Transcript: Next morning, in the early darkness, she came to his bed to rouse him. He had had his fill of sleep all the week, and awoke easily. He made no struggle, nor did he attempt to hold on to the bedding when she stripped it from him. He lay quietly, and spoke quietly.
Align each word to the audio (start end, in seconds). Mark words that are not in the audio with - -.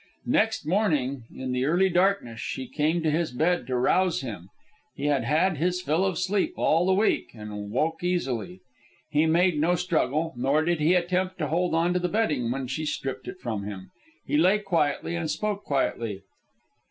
Next 0.25 0.65
morning, 0.65 1.25
in 1.31 1.51
the 1.51 1.65
early 1.65 1.87
darkness, 1.87 2.39
she 2.39 2.65
came 2.67 3.03
to 3.03 3.11
his 3.11 3.31
bed 3.31 3.67
to 3.67 3.77
rouse 3.77 4.21
him. 4.21 4.49
He 4.95 5.05
had 5.05 5.23
had 5.23 5.57
his 5.57 5.79
fill 5.79 6.03
of 6.05 6.17
sleep 6.17 6.53
all 6.57 6.87
the 6.87 6.93
week, 6.95 7.29
and 7.35 7.51
awoke 7.51 8.03
easily. 8.03 8.61
He 9.11 9.27
made 9.27 9.59
no 9.59 9.75
struggle, 9.75 10.33
nor 10.35 10.63
did 10.65 10.79
he 10.79 10.95
attempt 10.95 11.37
to 11.37 11.49
hold 11.49 11.75
on 11.75 11.93
to 11.93 11.99
the 11.99 12.09
bedding 12.09 12.49
when 12.49 12.65
she 12.65 12.83
stripped 12.83 13.27
it 13.27 13.39
from 13.39 13.63
him. 13.65 13.91
He 14.25 14.37
lay 14.37 14.57
quietly, 14.57 15.15
and 15.15 15.29
spoke 15.29 15.63
quietly. 15.65 16.23